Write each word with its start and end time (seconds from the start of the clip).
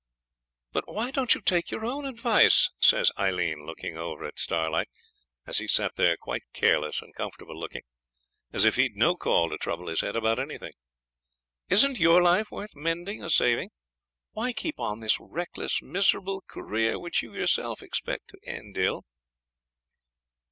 'But 0.71 0.91
why 0.91 1.11
don't 1.11 1.35
you 1.35 1.41
take 1.41 1.69
your 1.69 1.85
own 1.85 2.05
advice?' 2.07 2.71
said 2.79 3.09
Aileen, 3.19 3.67
looking 3.67 3.97
over 3.97 4.25
at 4.25 4.39
Starlight 4.39 4.89
as 5.45 5.59
he 5.59 5.67
sat 5.67 5.95
there 5.95 6.17
quite 6.17 6.41
careless 6.53 7.03
and 7.03 7.13
comfortable 7.13 7.55
looking, 7.55 7.83
as 8.51 8.65
if 8.65 8.77
he'd 8.77 8.95
no 8.95 9.15
call 9.15 9.51
to 9.51 9.57
trouble 9.59 9.89
his 9.89 10.01
head 10.01 10.15
about 10.15 10.39
anything. 10.39 10.71
'Isn't 11.69 11.99
your 11.99 12.19
life 12.19 12.49
worth 12.49 12.75
mending 12.75 13.23
or 13.23 13.29
saving? 13.29 13.69
Why 14.31 14.53
keep 14.53 14.79
on 14.79 15.01
this 15.01 15.19
reckless 15.19 15.83
miserable 15.83 16.41
career 16.47 16.97
which 16.97 17.21
you 17.21 17.35
yourself 17.35 17.83
expect 17.83 18.27
to 18.29 18.39
end 18.43 18.79
ill?' 18.79 19.05